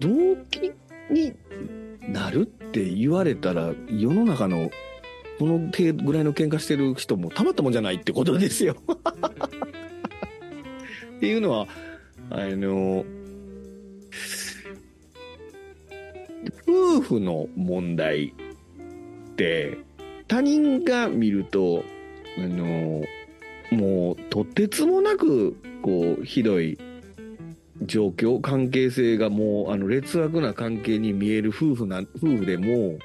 [0.00, 0.72] 動機
[1.10, 1.34] に
[2.08, 4.70] なるって言われたら、世の中の
[5.38, 8.76] この程度ぐらいの喧嘩してる人もたまったもんじゃないってことですよ。
[11.16, 11.66] っていうのは、
[12.30, 13.04] あの、
[16.68, 19.78] 夫婦の問題って
[20.28, 21.84] 他人が見ると、
[22.38, 23.02] あの、
[23.70, 26.78] もうとてつもなくこうひどい
[27.82, 32.98] 状況関係性がもうあの劣悪な関係に見える夫婦な夫婦でも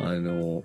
[0.00, 0.64] あの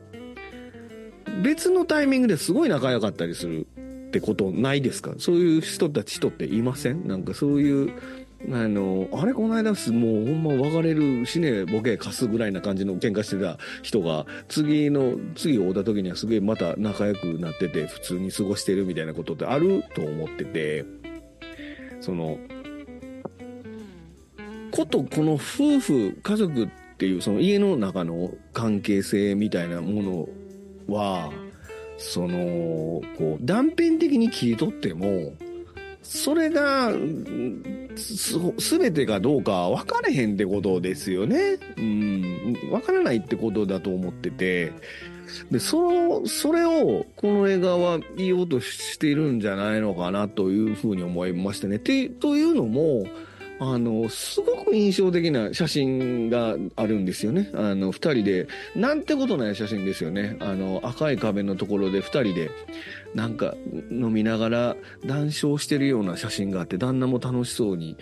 [1.43, 3.67] 別のタイミングですごい仲良かったりする
[4.07, 5.13] ってことないですか？
[5.17, 7.07] そういう人たち人っていません？
[7.07, 7.93] なんかそういう
[8.51, 20.85] あの、あれこの間す、もうほんま別れるしね、ボケ貸すぐらいな感じの喧嘩してた人が、次の、次会うた時にはすげえまた仲良くなってて、普通に過ごしてるみたいなことってあると思ってて、
[21.99, 22.39] その、
[24.71, 30.27] ことこの夫婦、家族っていうその家の中の関係性みたいなも
[30.87, 31.31] のは、
[31.97, 35.33] その、こう、断片的に切り取っても、
[36.01, 36.91] それが、
[37.95, 41.57] す、すべてかどうか分かれへんってことですよね。
[41.77, 42.57] うん。
[42.71, 44.71] 分からないってことだと思ってて。
[45.51, 51.77] で、その、それを、この映画は言おうとしているんじゃないのかなというふうに思いましたね。
[51.77, 53.05] て、というのも、
[53.63, 57.51] あの、すごく印象的な写真があるんですよね。
[57.53, 60.35] あの、二人で、なんてことない写真ですよね。
[60.39, 62.49] あの、赤い壁のところで二人で、
[63.13, 63.53] なんか
[63.91, 67.97] 飲みながら談笑してるような写真があって、旦那も楽しそうに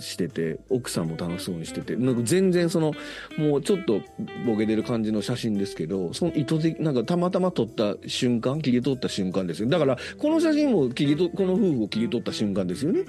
[0.00, 2.92] してて、奥さんも楽しそうにしてて、なんか全然その、
[3.38, 4.00] もうちょっと
[4.44, 9.68] ボケてる感じの写真ですけど、その意図的、なんかたまたま撮った瞬間、切り取った瞬間ですよ。
[9.68, 13.04] だから、この写真も切り取、この夫婦を切り取った瞬間ですよね。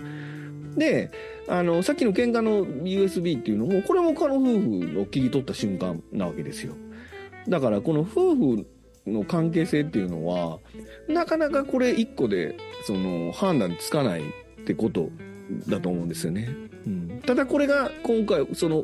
[0.77, 1.11] で、
[1.47, 6.75] あの、さっきの喧嘩の USB っていうのも、これもこの夫婦を切り取った瞬間なわけですよ。
[7.47, 8.67] だから、この夫婦
[9.05, 10.59] の関係性っていうのは、
[11.07, 14.23] なかなかこれ一個で、その、判断つかないっ
[14.65, 15.09] てこと
[15.67, 16.49] だと思うんですよね。
[16.85, 18.83] うん、ただこれが今回、その、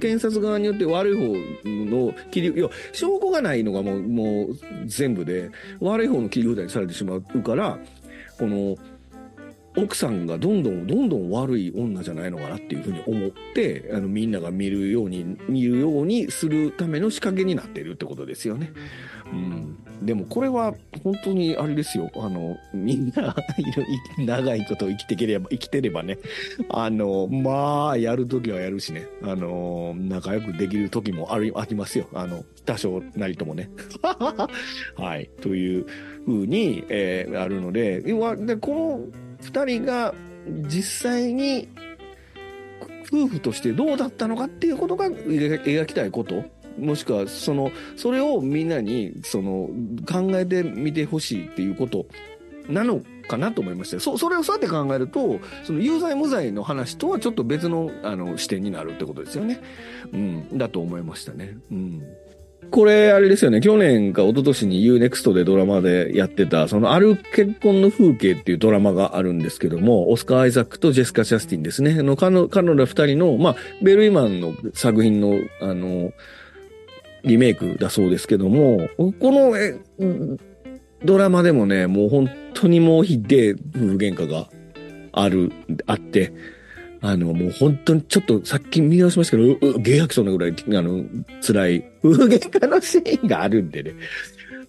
[0.00, 5.50] 検察側によって悪い方の切り、いや、証拠がないのがもう、もう全部で、
[5.80, 7.78] 悪い方の切り札にされてしまうから、
[8.38, 8.76] この、
[9.76, 18.72] 奥さんがどんどんどんどん悪い女じゃないのかなっていうふうに思ってあのみんなが見るように見るようにするための仕掛けになってるってことですよね。
[19.32, 22.10] うん、でもこれは本当にあれですよ。
[22.16, 23.34] あのみんな
[24.18, 26.18] 長いこと生きてければ生きてればね。
[26.68, 29.08] あのまあやるときはやるしね。
[29.22, 32.08] あの仲良くできる時もありありますよ。
[32.12, 33.70] あの多少なりともね。
[34.96, 35.30] はい。
[35.40, 35.86] という
[36.26, 38.02] ふうに、えー、あるので。
[38.02, 38.12] で
[38.56, 40.14] この2人が
[40.46, 41.68] 実際に
[43.12, 46.44] 夫婦としてどうだったのかっていうことが描きたいこと。
[46.78, 49.68] もしくはそのそれをみんなにその
[50.10, 52.06] 考えてみてほしいっていうこと
[52.66, 59.60] なのかなと思いましたそそれをそうやって考えるとその有罪無罪の話とはちょっと別のあの視点になるってことですよね、
[60.12, 61.56] うん、だと思いましたね。
[61.70, 62.02] うん。
[62.72, 63.60] これ、あれですよね。
[63.60, 71.98] 去年か一昨年に UNEXT でドラマでやってた、そのある結婚の風景っていうドラマがあるんですけども、オスカー・アイザックとジェスカ・チャスティンですね。
[71.98, 72.34] あの、彼
[72.70, 76.12] 女二人の、まあ、ベルイマンの作品の、あの、
[77.24, 79.78] リメイクだそうですけども、この、え、
[81.04, 84.48] ドラマでもね、もう本当にもうひでえ夫婦喧嘩が
[85.12, 85.52] ある、
[85.86, 86.32] あって、
[87.02, 91.04] あの、もう本当にちょっとさっき見直しましたけど、ゲイ吐きそうなぐらい、あの、
[91.44, 93.94] 辛い夫婦喧嘩のシーンがあるんでね。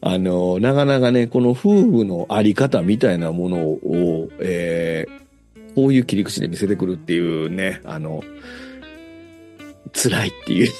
[0.01, 8.23] あの、なかなかね、この夫婦のあり方みたいなものを、えー、こういう切り口で見せてくるっていうね、あの、
[9.93, 10.71] 辛いっていう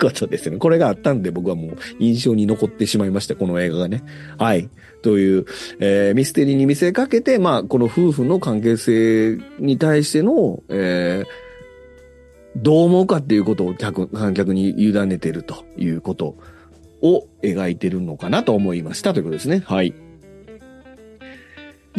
[0.00, 0.58] ことですね。
[0.58, 4.02] これがあったんで僕はもう印象に残ってしまいました、この映画がね。
[4.38, 4.68] はい。
[5.02, 5.46] という、
[5.78, 16.36] えー、ミステリーに見せかけて、まあ、この夫婦の関係性に対しての、えー、どう思うかっていうことを客、観客に委ねてるということ
[17.02, 19.62] を描いてるのかなと思いましたということですね。
[19.64, 19.94] はい。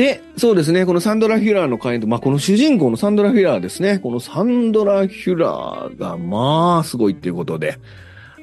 [0.01, 7.77] で、そうですね、このサンドラ・ヒュラーの会員と、まあ、この主人公のサンドラ・ヒュラーですね、このサンドラ・ヒュラーが、まあ、すごいっていうことで、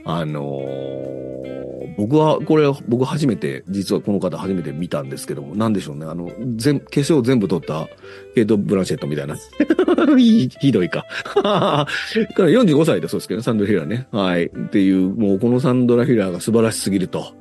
[0.05, 7.89] あのー、僕は、これ、僕初めて、実はこの方初めて見たんですけども、なんでしょうね、あの、全、化粧全部取った
[8.37, 9.35] ケイト・ブランシェットみたいな。
[10.17, 11.07] ひどいか。
[11.35, 14.07] 45歳でそうですけどね、サンドラ・ヒュラーね。
[14.13, 14.45] はい。
[14.45, 17.35] っていう、もうこのサンドラ・ヒュラーが素晴らしすぎると。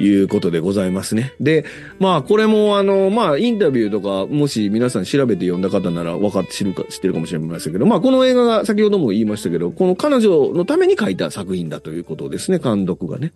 [0.00, 1.34] いうことでございますね。
[1.40, 1.66] で、
[1.98, 13.32] まあ、これもあの、まあ、インタビューとか、もし皆さん調べて読んだ方なら分かって知るか、知ってるかもしれませんけど、まあ、この映画が先ほども言いましたけど、この彼女のために書いた作品だということですね、監督がね。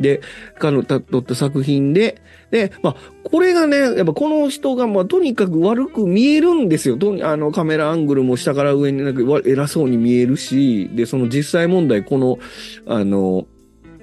[0.00, 0.20] で、
[0.58, 6.96] 彼の撮った作品で、で、まあ、これがね、やっぱこの人が、まあ、とにかく悪く見えるんですよ。
[6.96, 12.38] とあの、カメラアングルも下から上になんか偉そうに見えるし、で、その実際問題、この、
[12.86, 13.46] あの、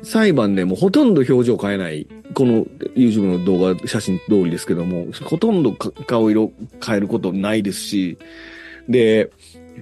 [0.05, 2.63] 裁判でもほとんど表情変えない、この
[2.95, 6.51] YouTube の動画、写真通りですけども、ほとんど顔色
[6.85, 8.17] 変えることないですし、
[8.87, 9.31] で、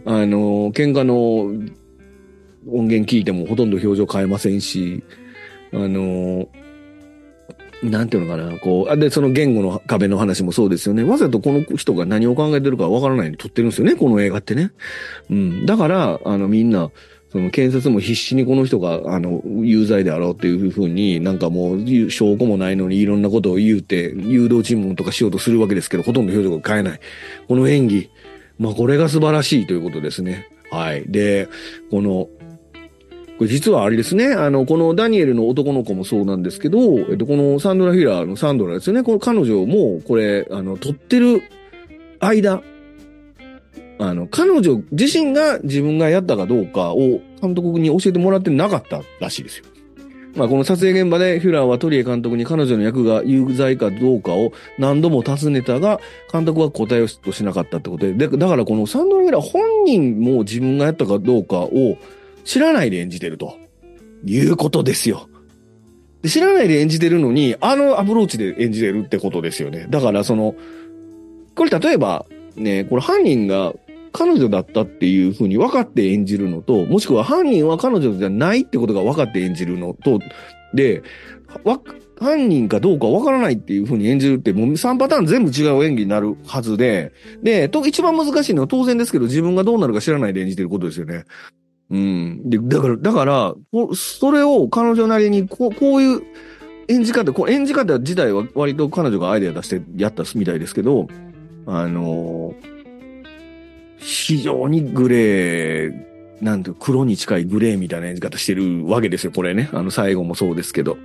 [0.05, 1.41] あの、喧嘩の
[2.71, 5.03] 音源聞いてもほとんど表情変えませんし、
[5.73, 6.47] あの、
[7.83, 11.03] なんていうのかな、こう、で、その言語の壁の話もそうですよね。
[11.03, 14.71] わざとこの人が何を考えてるかわからないように撮ってるんですよね、この映画ってね。
[15.29, 15.65] うん。
[15.65, 16.91] だから、あの、みんな、
[17.33, 26.99] その検察も必死にこの人が、あの、有罪であろうっていうふうに、なんかもう、証拠もないのにいろんなことを言うて、誘導尋問とかしようとするわけですけど、ほとんど表情が変えない。
[27.47, 28.11] この演技。
[28.59, 30.47] まあ、これが素晴らしいということですね。
[30.69, 31.05] はい。
[31.07, 31.49] で、
[31.89, 32.29] この、
[33.39, 34.27] これ実はあれですね。
[34.27, 39.01] あの、このダニエルの男の子もそうなんですけど、えっと、このサンドラ・ヒラーのサンドラですよね。
[39.01, 41.41] この彼女も、これ、あの、撮ってる
[42.19, 42.61] 間、
[44.13, 49.65] あの、彼女自身が自分がやったかどうかを監督に教えてもらってなかったらしいですよ。
[50.35, 55.99] まあ、この撮影現場でフュラーはトリエ監督に彼女の役が有罪かどうかを何度も尋ねたが、
[56.31, 61.97] 監督は答えをとしなかったってことで、だからこのサンドラ・フュラー本人も自分がやったかどうかを
[62.43, 63.57] 知らないで演じてると
[64.25, 65.27] いうことですよ。
[66.21, 69.87] で知らないで演じてるのに、あのアプローチで演じてるってことですよね。
[69.89, 70.55] だからその、
[71.55, 73.73] これ例えば、ね、これ犯人が
[74.13, 80.19] 彼女だったっていうふうに分かって演じるのと、もしくは犯人は彼女じゃないってことが分かって演じるのと、
[80.73, 81.03] で、
[82.19, 91.25] 犯人かどうか分からないっていうふうに演じるって、もう3パターン全部違う演技になるはずで、で、と、一番難しいのは当然ですけど、自分がどうなるか知らないで演じてることですよね。
[91.89, 92.49] うん。
[92.49, 93.55] で、だから、だから、
[93.93, 96.21] それを彼女なりに、こう、こういう
[96.87, 101.07] 演じ方、こう演じ方自体は割と彼女がアイデア出してやったみたいですけど、
[101.65, 102.72] あのー
[104.03, 105.93] 非常にグレー、
[106.41, 109.69] なんて黒に近いグレーみたいな演じ方してるわけですよ、これね。
[109.71, 110.97] あの最後もそうですけど。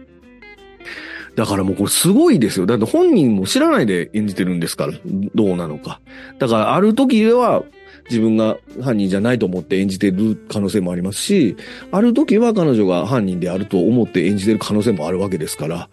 [1.36, 2.66] だからもうこれすごいですよ。
[2.66, 4.92] だって本人も知らないで演じてるんですから、
[5.34, 6.00] どうなのか。
[6.38, 7.62] だからある時では
[8.10, 11.56] 自分が犯人じゃないと思って演じてる可能性もありますし、
[11.92, 15.88] ある時は彼女が犯人であると思って演じてる可能性もあるわけですから、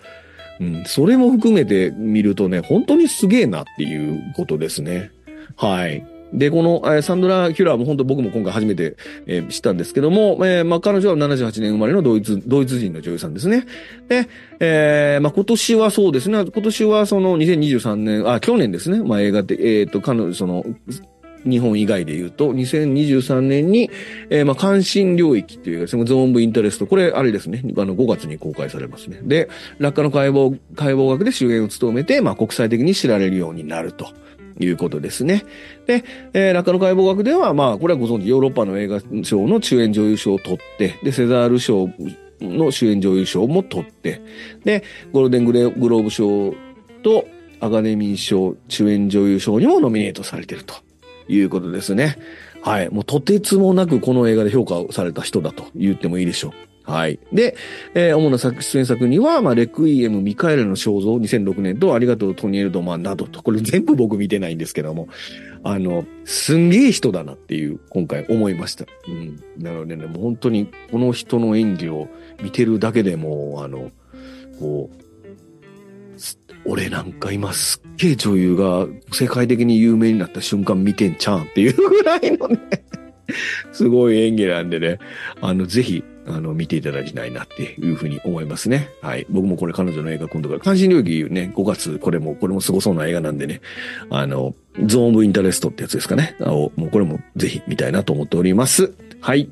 [0.59, 5.11] うん、それも含めて見るとね、本当にすげえなっていうことですね。
[5.57, 6.14] はい。
[6.37, 13.65] で、この、えー、サンドラ・キュラーも本当僕も今回初めて、えー、知ったんですけども、えー、まあ彼女は78年生まれのドイツ、ドイツ人の女優さんですね。
[14.07, 14.27] で、
[14.59, 20.65] えー、まあ今年はそうですね、今年はその2023年、あ、去年ですね、まあ映画で、えっ、ー、と、彼女、その、
[21.45, 23.89] 日本以外で言うと、2023年に、
[24.29, 29.19] えー、まあ、関心領域っていう、そのゾーン部インタレスト、これ、あれですね、あの、5月に公開されますね。
[29.23, 34.09] で、落下の解剖、解剖学で主演を務めて、まあ、国際的に知られるようになると。
[34.59, 35.43] いうことですね。
[35.85, 41.89] で、えー、落下の解剖学では、まあ、これはご存知、ヨーロッパの映画賞の主演女優賞を取って、で、セザール賞
[42.41, 44.21] の主演女優賞も取って、
[44.63, 46.53] で、ゴールデングレグローブ賞
[47.03, 47.25] と
[47.59, 50.75] アカデミー賞主演女優賞にもノミネートされていると
[51.27, 52.17] いうことですね。
[52.61, 52.89] はい。
[52.89, 56.51] もうとてつもなくこの映画で評価をされた人だと言ってもいいでしょう。
[56.85, 57.19] はい。
[57.33, 57.55] で、
[57.95, 65.07] えー、主な作出演作には、まあ、レクイエム、ミカエルの肖像、2006年と、ありがとう、トニエルドマンなどと、これ全部僕見てないんですけども、
[65.63, 68.85] あの、すんげえ人だなっていう、今回思いました。
[69.07, 69.39] うん。
[69.57, 72.07] なのでね、もう本当に、この人の演技を
[72.43, 73.91] 見てるだけでもあの、
[74.59, 75.05] こう、
[76.67, 82.57] 俺なんか今すっげえ女優が世界的に有名になった瞬間見てんちゃうんっていうぐらいのね
[83.71, 84.99] すごい演技なんでね、
[85.41, 88.89] あの、ぜひ、あの、見ていただきたいなっていうふうに思いますね。
[89.01, 89.25] はい。
[89.29, 93.61] 僕もこれ彼女の映画今度から、関心領域ね、5月、これも、これも凄そうな映画なんでね、
[94.09, 94.55] あの、
[94.85, 96.35] ゾーン・オブ・インタレストってやつですかね。
[96.41, 98.93] あもうこれもぜひ見たいなと思っております。
[99.21, 99.49] はい。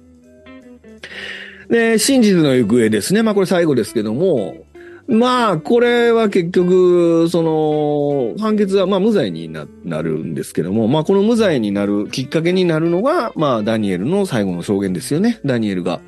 [1.70, 3.24] で、真実の行方ですね。
[3.24, 4.66] まあこれ最後ですけども、
[5.08, 15.42] まあ、これは結局、その、判決は、まあ、無罪にななるんですけども、まあ、この無罪になるきっかけになるのが、まあ、ダニエルの最後の証言ですよね。
[15.44, 16.00] ダニエルが、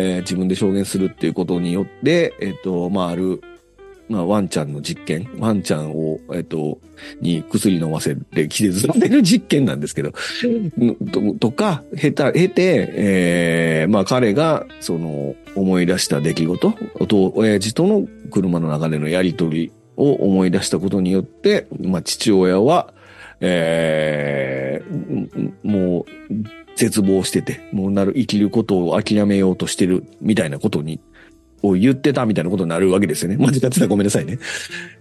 [0.00, 3.42] えー、自分で証言するっていうことによって、えっ、ー、と、まあ、ある、
[4.08, 6.78] まあ、ワンちゃんの実験、ワンちゃんを、えっ、ー、と、
[7.20, 10.12] に薬飲ませて気絶させる実験なんですけど、
[11.10, 22.94] と とか、へた、へて、えー、まあ彼が、その、思い出した出来事、おと、親父との車の中でのやりとりを思い出したことによって、まあ父親は、
[23.40, 31.00] えー、もう、絶望してて、もうなる、生きることを諦めようとしてる、みたいなことに
[31.62, 33.36] を言ってたみたいなことになるわけですよね。
[33.44, 34.38] 間違ってたらごめんなさいね。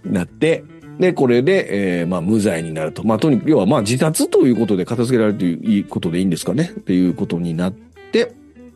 [0.04, 0.64] なって、
[1.00, 3.06] で、これで、えー、まあ、無罪になると。
[3.06, 6.72] まあ、とにかく、要は、まあ、自殺ということで片付けられるということでいいんですかね。
[6.80, 7.74] っていうことになっ
[8.12, 8.32] て、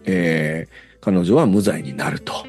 [0.06, 2.46] えー、彼女は無罪になると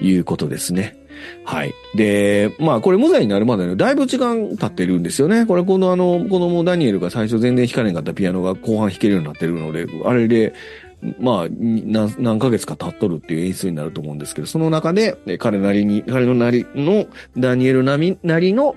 [0.00, 1.01] いうことですね。
[1.44, 1.74] はい。
[1.94, 5.46] で、まあ、これ無罪になるまでね、だいぶ時間経ってるんですよね。
[5.46, 10.54] これ、このあの、子供ダニエルが最初全然弾かなかったピアノが後半弾けるようになってるので、あれで、
[11.18, 17.06] まあ、何、何ヶ月か経っとるっていう演出になると思うんですけど、その中で、彼なりに、彼のなりの、
[17.36, 18.76] ダニエルなみ、なりの、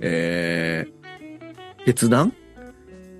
[0.00, 2.32] えー、決断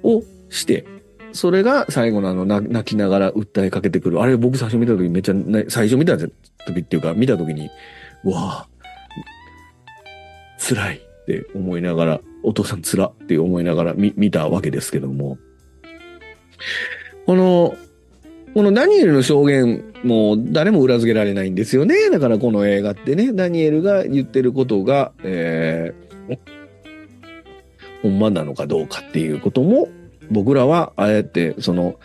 [0.03, 0.85] をして、
[1.33, 4.21] それが最後のあの、泣きながら訴えかけてくる。
[4.21, 5.35] あれ僕最初見た時めっちゃ、
[5.69, 6.33] 最初見た時
[6.81, 7.71] っていうか、見た時に、
[8.25, 15.39] うわぁ、辛いって思いながら、お父さん辛って思いながら見、見たわけですけども、
[17.27, 17.75] この、
[18.55, 22.09] このダニエルの証言も誰も裏付けられないんですよね。
[22.11, 26.39] だからこの映画ってね、ダニエルが言ってることが、えー、
[28.03, 29.89] ほんまなのかどうかっていうことも、
[30.31, 31.97] 僕らはああやってその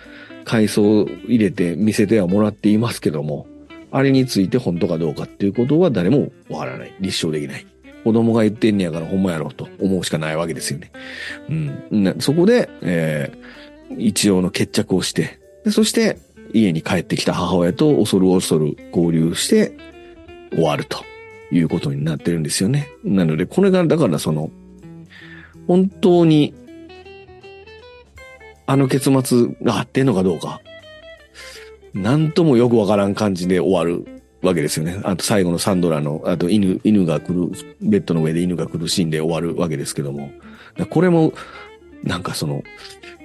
[0.43, 3.47] 階層を入れて見せてはもらっていますけども、
[3.91, 6.93] あれについて本当かどうかっていうことは誰もわからない。
[6.99, 7.65] 立証できない。
[8.03, 10.91] 子供が言ってんねやからほんまやろうと思うしかないわけですよね。
[11.49, 12.15] うん。
[12.19, 16.17] そこで、えー、一応の決着をして、でそして、
[16.53, 19.77] 家に帰ってきた母親と恐る恐る合流して
[20.51, 21.03] 終わると
[21.51, 22.89] いうことになってるんですよね。
[23.03, 24.51] なので、これが、だからその、
[25.67, 26.53] 本当に、
[28.65, 30.61] あの結末があってんのかどうか、
[31.93, 34.99] なんともよくわからん感じで終わるわけですよね。
[35.03, 40.31] あと最後のサンドラの、あと犬、犬が来る、ベッドの上で犬が来るシーンで終わるわけですけども、
[40.89, 41.33] これも、
[42.03, 42.63] なんかその、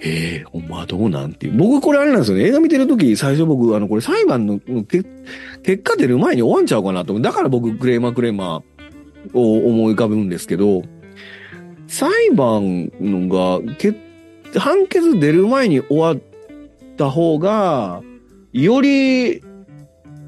[0.03, 1.57] ええー、ほんまどうなんていう。
[1.57, 2.45] 僕これあれなんですよね。
[2.45, 5.09] 映画見てるとき、最初僕、あの、これ裁判の結
[5.83, 7.19] 果出る前に終わんちゃうかなと。
[7.19, 10.83] だから僕、クレーマークレーマーを思い浮かぶんですけど、
[11.87, 13.61] 裁判のが、
[14.61, 16.19] 判決出る前に終わっ
[16.97, 18.03] た方が、
[18.63, 19.43] より、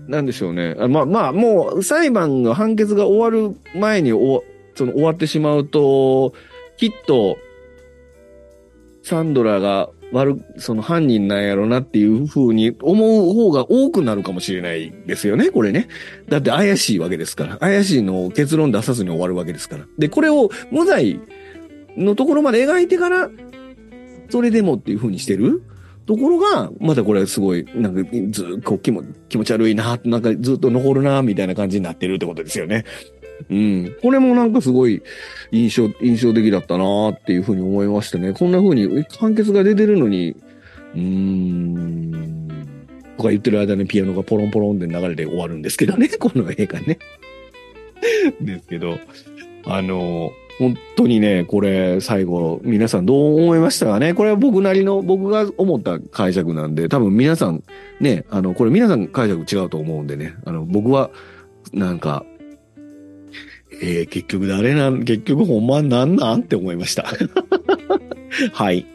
[0.07, 0.74] なんでしょうね。
[0.89, 4.43] まあ、まあ、もう裁判の判決が終わる前にお
[4.74, 6.33] その終わってしまうと、
[6.76, 7.37] きっと、
[9.03, 15.89] サンドラが悪、その犯人なんやろなっていう風に思う方が多くなるかもしれないですよね、これね。
[16.29, 17.57] だって怪しいわけですから。
[17.57, 19.87] 怪しいのを結論出さずに終わるわけですから。
[19.99, 21.20] で、これを無罪
[21.97, 23.31] のところまで描いてから、
[24.31, 25.62] それでもっていう風にしてる
[26.09, 29.05] ところが、またこれすごい、なんかずっと気持
[29.45, 32.87] ち悪いな、なんかずっと残るな、みたいな感じになってるってことですよね。
[33.51, 33.95] うん。
[34.01, 35.03] これもなんかすごい
[35.53, 38.33] 印象、印象的だったなっていうふうに思いましたね。
[38.33, 40.35] こんなふうに判決が出てるのに、
[40.95, 42.49] うーん、
[43.19, 46.99] とか言ってる間にピアノがポロンポロンで流れて終わるんですけどね、 この映画ね。
[48.41, 48.99] ですけど、
[49.67, 54.15] あの、本当にね、これ最後、皆さんどう思いましたかね？
[54.15, 57.63] これは僕なりの、僕が思った解釈なんで、多分皆さん、
[58.01, 61.11] ね、あの、これ皆さん解釈違うと思うんでね、あの、僕は、
[61.73, 62.25] なんか、
[63.81, 67.05] えー、結局誰なん、結局ほんまなんなんって思いました。
[68.53, 68.87] はい。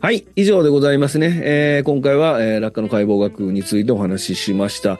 [0.00, 0.24] はい。
[0.36, 1.40] 以上でございますね。
[1.42, 4.98] えー、今回は、えー、落下の解剖学についてお話ししました。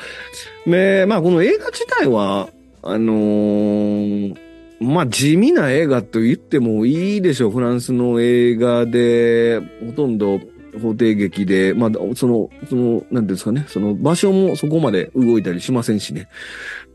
[0.66, 2.48] えー、まあ、この映画自体は、
[2.82, 4.47] あのー、
[4.80, 7.50] まあ、地味な映画と言ってもいいでしょう。
[7.50, 10.40] フランスの映画で、ほとんど
[10.80, 16.28] 法廷劇で、まあ、その、その、なんですかね、その場所もそこまで動いたりしませんしね。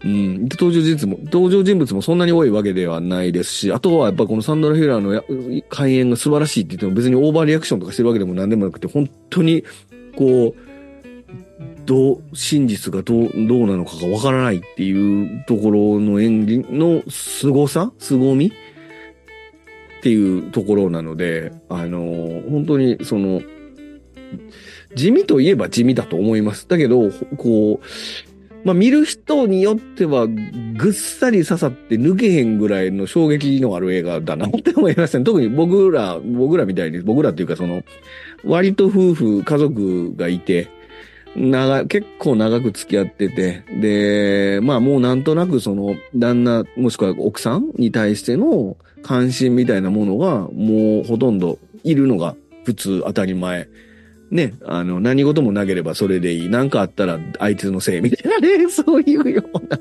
[0.03, 0.41] うん。
[0.49, 9.63] 登場人物も、登場人物もそんなに多いわけではないですし、あとはやっぱこのサンドラ・ヒューラーの開演が素晴らしいって言っても別にオーバーリアクションとかしてるわけでも何でもなくて、本当に、
[10.15, 10.72] こう、
[11.85, 18.51] どう、真実がどう、どうなのかがわからないっていうところの演技の凄さ凄みっ
[20.01, 23.41] ていうところなので、あの、本当にその、
[24.95, 26.67] 地味といえば地味だと思います。
[26.67, 27.85] だけど、こう、
[28.65, 35.25] まあ見る人によってはぐっさり刺さって抜けへんぐらいの衝撃のある映画だなって思いましたね。
[35.25, 37.83] 特に僕ら、僕らみたいに、僕らっていうかその、
[38.45, 40.69] 割と夫婦、家族がいて、
[41.35, 53.67] 長、結構長く付き合ってて、で、まあもうなんとなくその、旦那、もしくは奥さんに対しての関心みたいなものが、もうほとんどいるのが普通当たり前。
[54.31, 56.49] ね、あの、何事もなければそれでいい。
[56.49, 59.79] なんかあったらあいつのせいみたいなね、 そういうような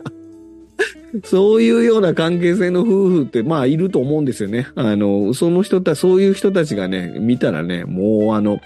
[1.25, 4.69] そういうような関係性の夫婦って、まあ、いると思うんですよね。
[4.75, 8.61] あの、その人たち、そういう人たちがね、見たらね、もうあの、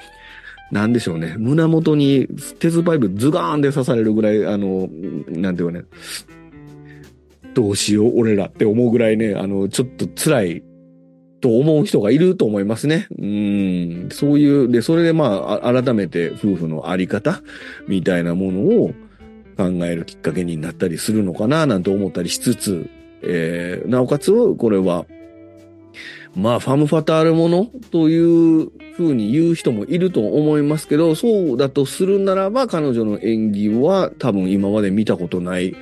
[0.72, 1.36] なんでしょうね。
[1.38, 2.26] 胸元に
[2.58, 4.88] 鉄パイプズガーンで刺されるぐらい、あの、
[5.28, 5.84] なんていうかね、
[7.54, 10.62] どうしよう、俺らって思うぐらいね、あの、ちょっと辛い
[11.40, 13.06] と思う人がいると思いますね。
[13.18, 14.08] うん。
[14.10, 17.42] そういう、で、それでまあ、改めて夫婦のあり方
[17.86, 18.94] みたいなものを
[19.56, 22.90] 考えるきっかけになったりするのかな、なんて思ったりしつつ、
[23.22, 25.06] えー、なおかつ、これは、
[26.36, 35.74] まあ、ファムファタールものという風に言う人もいると思いますけど、そうだとするならば、彼女の演技は多分今まで見たことない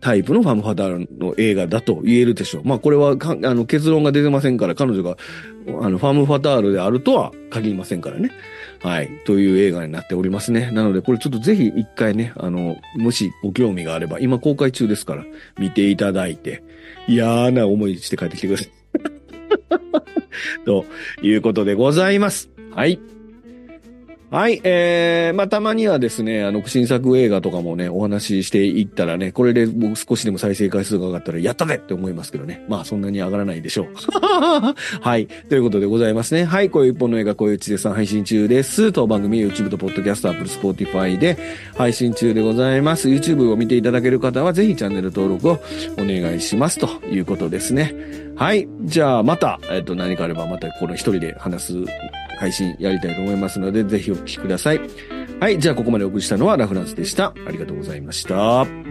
[0.00, 2.62] タイプのファム・ファタールの映画だと言えるでしょう。
[2.64, 3.14] まあこれはあ
[3.54, 5.16] の結論が出てませんから、彼女が
[5.80, 8.30] あのファム・ファタールであるとは限りませんからね。
[8.82, 9.10] はい。
[9.26, 10.70] という映画になっておりますね。
[10.72, 15.24] なのでこれちょっとぜひ一回ね、あの、もしご興味があれば、今公開中ですから
[15.58, 16.64] 見ていただいて、
[17.06, 18.79] 嫌な思いして帰ってきてください。
[20.64, 20.84] と
[21.22, 22.50] いうことでございます。
[22.74, 23.00] はい。
[24.30, 32.64] はい、えー、まあ、たまにはですね、あの、新作映画とかもね、お話ししていったらね、これで僕少しでも再生回数が上がったら、やったぜって思いますけどね。
[32.68, 33.86] まあ、そんなに上がらないでしょう。
[35.02, 36.44] はい、ということでございますね。
[36.44, 38.92] はい、こういう一本の映画、こういう地でさん配信中です。
[38.92, 41.36] 当番組 YouTube と Podcast、Apple、Spotify で
[41.76, 43.08] 配信中でございます。
[43.08, 45.58] YouTube を見ていただける方は、ぜひチャンネル登録を
[45.98, 47.96] お願いしますということですね。
[48.36, 51.72] はい、じゃあまた、えっ、と、何かあればまたこの一人で話す
[52.40, 54.80] 配信やりたいと思いますので、ぜひお聞きください。
[55.40, 55.58] はい。
[55.58, 57.34] じゃあ、ここまでお送りしたのはラフランスでした。
[57.46, 58.89] ありがとうございました。